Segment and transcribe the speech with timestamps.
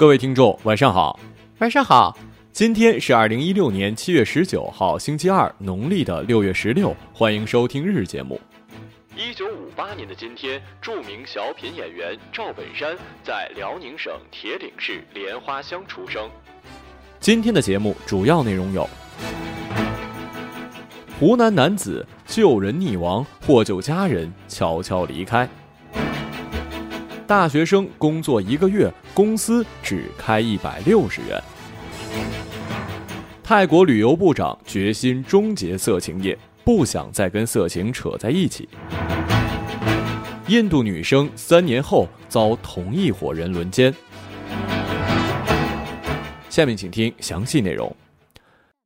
[0.00, 1.20] 各位听众，晚上好。
[1.58, 2.16] 晚上好，
[2.52, 6.96] 今天是二零一六年七月十九号，星期二，农历的六月十六。
[7.12, 8.40] 欢迎收听日节目。
[9.14, 16.30] 一九五八年的今天，著名小品演员赵本山在辽宁省铁岭市莲花乡出生。
[17.18, 18.88] 今天的节目主要内容有：
[21.18, 25.46] 湖南男子救人溺亡，获救家人悄悄离开。
[27.30, 31.40] 大学生工作一个月，公司只开一百六十元。
[33.40, 38.68] 泰国旅游部长决心终结色情业，不想再跟色情扯在一起。
[40.48, 43.94] 印度女生三年后遭同一伙人轮奸。
[46.48, 47.94] 下面请听详细内容。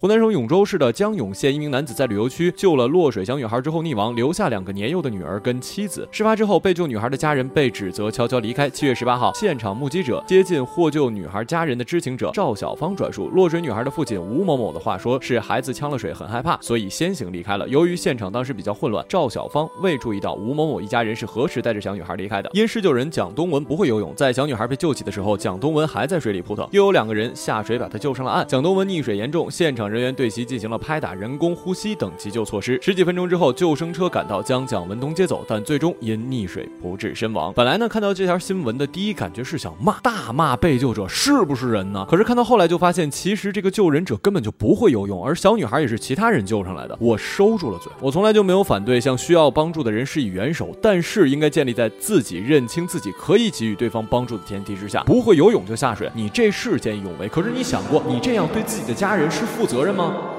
[0.00, 6.08] 湖南省永州市的江永县一名男子在旅游区救了落水小女孩之后溺亡，留下两个年幼的女儿跟妻子。
[6.12, 7.48] 事发之后，被救女孩的家人。
[7.48, 8.70] 被指责悄悄离开。
[8.70, 11.76] 七月十八号，现场目击者接近获救女孩家人。
[11.76, 21.16] 的知情者赵小芳转述，落水女孩的父亲吴某某的话说：“是孩子呛了水，很害怕，所以先行离开了。”由于现场当时比较混乱，赵小芳未注意到吴某某一家人。
[21.16, 22.48] 是何时带着小女孩离开的。
[22.52, 23.10] 因施救人。
[23.10, 27.34] 蒋东文不会游泳，在小女孩被救起的时候，蒋东文还在水里扑腾，又有两个人。
[27.34, 28.46] 下水把她救上了岸。
[28.46, 30.68] 蒋东文溺水严重，现场人员对其进行。
[30.68, 32.78] 了拍打、人工呼吸等急救措施。
[32.82, 37.50] 十几分钟之后，救生车赶到，将蒋文东接走，但最终因溺水不治身亡。
[37.54, 42.06] 本来呢，看到这条新闻的第一感觉是想骂，大骂被救者是不是人呢？
[42.06, 46.94] 可是看到后来就发现，其实这个救人者根本就不会游泳，而小女孩也是其他人救上来的。
[47.00, 47.90] 我收住了嘴。
[48.00, 55.02] 我从来就没有反对向需要帮助的人施以援手，但是应该建立在自己认清自己可以给予对方帮助的前提之下。
[55.04, 57.26] 不会游泳就下水，你这是见义勇为。
[57.28, 60.37] 可是你想过，你这样对自己的家人是负责责任吗？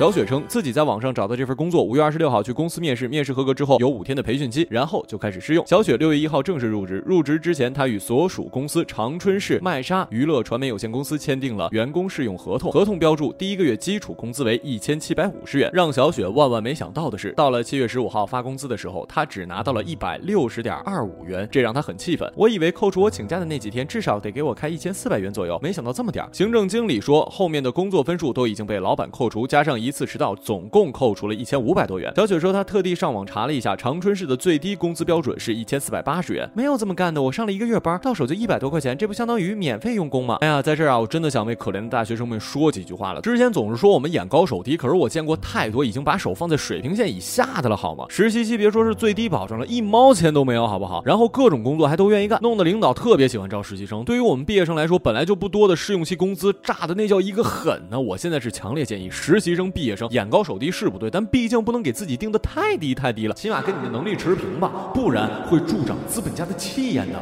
[0.00, 5.62] 小雪称自己在网上找到这份工作，五月二十六号去公司面试，面试合格之后有五天的培训期，然后就开始试用。
[5.66, 15.68] 小雪六月一号正式入职，入职之前，她与所属公司长春市麦莎娱乐传媒有限公司签订了员工试用合同，合同标注第一个月基础工资为一千七百五十元。
[15.70, 22.26] 让小雪万万没想到的是，到了七月十五号发工资的时候，她只拿到了一百六十点二五元，这让她很气愤。
[22.34, 26.30] 我以为扣除我请假的那几天，至少得给我开一千四百元左右，没想到这么点儿。
[26.32, 29.89] 行政经理说，后面的工作分数都已经被老板扣除，加上一。
[29.90, 32.12] 一次迟到，总共扣除了一千五百多元。
[32.14, 36.48] 小雪说，她特地上网查了一下，长春市的最低工资标准是一千四百八十元。
[36.54, 40.38] 没有这么干的，我上了一个月班，到手就一百多块钱，这不相当于免费用工吗？
[40.42, 43.20] 哎呀，在这儿啊，我真的想为可怜的大学生们说几句话了。
[43.20, 48.04] 之前总是说我们眼高手低，可是我见过太多已经把手放在水平线以下的了，好吗？
[48.08, 51.02] 实习期别说是最低保障了，一毛钱都没有，好不好？
[51.04, 54.04] 然后各种工作还都愿意干，弄得领导特别喜欢招实习生。
[54.04, 58.00] 对于我们毕业生来说，本来就不多的试用期工资，炸的那叫一个狠呢。
[58.00, 60.58] 我现在是强烈建议实习生、毕业生眼高手。
[60.58, 67.18] 低是不对，但毕竟不能给自己定的太低太低了，起码跟你的能力持平吧，不然会助长资本家的气焰的。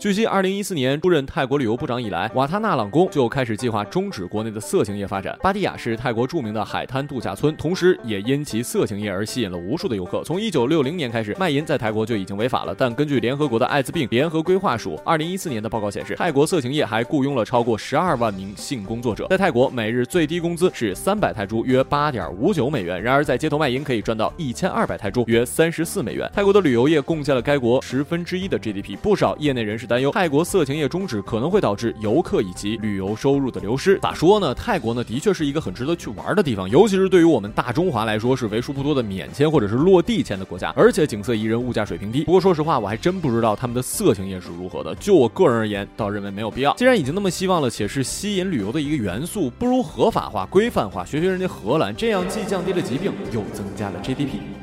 [0.00, 5.38] 据悉，二零一四年出任泰国旅游部长以来，瓦塔纳朗宫就开始计划终止国内的色情业发展。
[5.42, 10.24] 巴蒂亚是泰国著名的海滩度假村，同时也因其色情业而吸引了无数的游客。
[10.24, 12.74] 从一九六零年开始，卖淫在泰国就已经违法了。
[12.74, 19.26] 但根据联合国的艾滋病联合规划署二零一四年的报告显示，泰国色情业还雇佣了超过十二万名性工作者。
[19.28, 23.02] 在泰国，每日最低工资是三百泰铢，约八点五九美元。
[23.02, 26.26] 然而，在街头卖淫可以赚到一千二百泰铢，约三十四美元。
[26.32, 28.96] 泰国的旅游业贡献了该国十分之一的 GDP。
[28.96, 33.98] 不少业内人士担忧，泰国色情业终止可能会导致游客以及旅游收入的流失。
[33.98, 34.54] 咋说呢？
[34.54, 42.22] 泰国呢，的确是一个很值得去玩的地方，尤其是对于我们大中华来说，是为数不多的免签或者是落地签的国家，而且景色宜人，物价水平低。
[42.22, 44.94] 不过说实话，我还真不知道他们的色情业是如何的。
[44.94, 46.72] 就我个人而言，倒认为没有必要。
[46.74, 54.59] 既然已经那么希望了，且是吸引旅游的一个元素，不如合法化、规范化，学学人家荷兰，这样既降低了疾病，又增加了 GDP。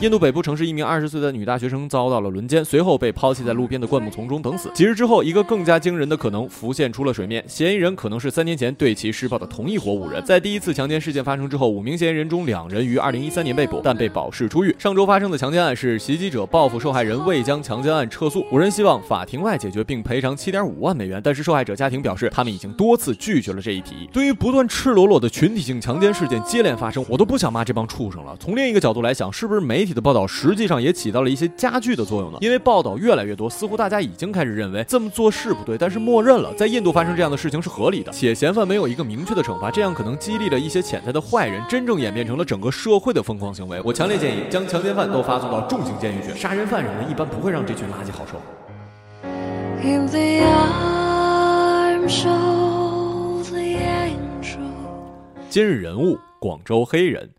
[0.00, 4.70] 印度北部城市一名二十岁的女大学生遭到了轮奸，随后被抛弃在路边的灌木丛中等死。
[4.72, 10.22] 几日之后，一个更加惊人的可能浮现出了水面，嫌疑人可能是三年前对其施暴的同一伙五人。
[10.24, 14.72] 在第一次强奸事件发生之后，五名嫌疑人中两人于二零一三年被捕，但被保释出狱。
[14.78, 24.08] 上周发生的强奸案是袭击者报复受害人未将强奸案撤诉，五人希望法庭外解决并赔偿七点五万美元，但是受害者家庭表示，他们已经多次拒绝了这一提议。
[24.12, 28.36] 对于不断赤裸裸的群体性强奸事件接连发生，我都不想骂这帮畜生了。
[28.38, 32.38] 从另一个角度来想，是不是媒的报道实际上也起到了一些加剧的作用呢？
[32.40, 43.80] 因为报道越来越多，似乎大家已经开始认为这么做是不对，但是默认了在印度发生这样的事情是合理的，且嫌犯没有一个明确的惩罚，这样可能激励了一些潜在的坏人，真正演变成了整个社会的疯狂行为。
[43.84, 48.40] 我强烈建议将强奸犯都发送到重刑监狱去，杀人犯人们一般不会让这群垃圾好受。
[55.50, 57.37] 今日人物：广州黑人。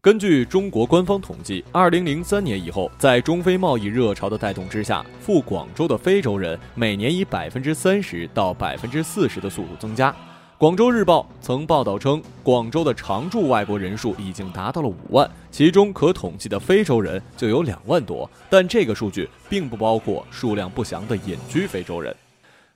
[0.00, 10.14] 根据中国官方统计，二零零三年以后，在中非贸易热潮的带动之下，赴广州的非洲人每年以百分之三十到百分之四十的速度增加。
[10.56, 18.30] 广州日报曾报道称，广州的常住外国人数已经达到了五万，其中可统计的非洲人就有两万多。
[18.48, 22.14] 但这个数据并不包括数量不详的隐居非洲人。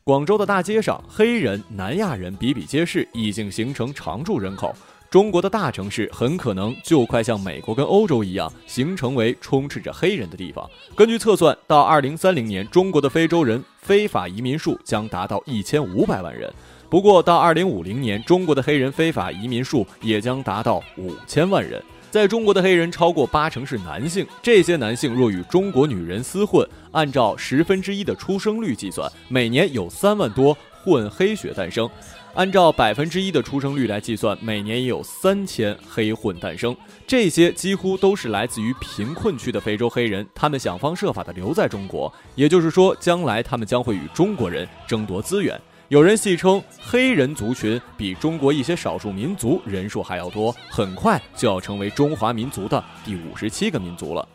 [0.03, 4.75] 广州的大街上，黑人、南亚人比比皆是，已经形成常住人口。
[5.13, 10.67] 中国的大城市很可能就快像美国跟欧洲一样，形成为充斥着黑人的地方。
[10.97, 16.51] 根据测算，到二零三零年，中国的非洲人非法移民数将达到一千五百万人。
[16.89, 21.83] 不过，到二零五零年，中国的黑人非法移民数也将达到五千万人。
[22.11, 31.87] 在中国的黑人超过八成是男性，这些男性若与中国女人厮混，按照十分之一的出生率计算，每年有三万多混黑血诞生。
[32.35, 36.75] 按照百分之一的出生率来计算，每年也有三千黑混诞生。
[37.07, 45.61] 这些几乎都是来自于贫困区的非洲黑人，他们想方设法的留在中国，也就是说，将来他们将会与中国人争夺资源。
[45.89, 54.27] 有人戏称，黑人族群比中国一些少数民族人数还要多，很快就要成为中华民族的第五十七个民族了。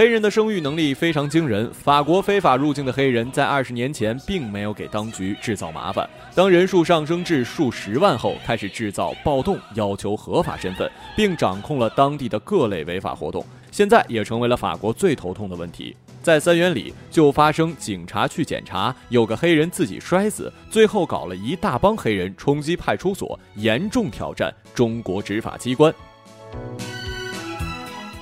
[0.00, 1.70] 黑人的生育能力非常惊人。
[1.74, 13.44] 法国非法入境的黑人在二十年前并没有给当局制造麻烦，当人数上升至数十万后，开始制造暴动，要求合法身份，并掌控了当地的各类违法活动。
[13.70, 15.94] 现在也成为了法国最头痛的问题。
[16.22, 25.92] 在三元里就发生警察去检查，有个黑人自己摔死，最后搞了一大帮黑人冲击派出所，严重挑战中国执法机关。